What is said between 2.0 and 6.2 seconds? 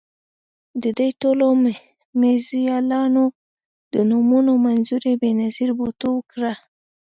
میزایلونو د نومونو منظوري بېنظیر بوټو